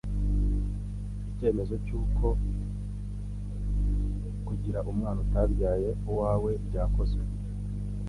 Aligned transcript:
Icyemezo 1.29 1.75
cy'uko 1.85 2.25
kugira 4.47 4.79
umwana 4.91 5.19
utabyaye 5.25 5.89
uwawe 6.11 6.51
byakozwe, 6.67 7.23